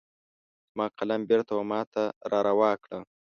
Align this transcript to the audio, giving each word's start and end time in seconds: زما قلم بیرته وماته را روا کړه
زما 0.71 0.85
قلم 0.97 1.21
بیرته 1.29 1.53
وماته 1.55 2.03
را 2.31 2.39
روا 2.47 2.71
کړه 2.83 2.99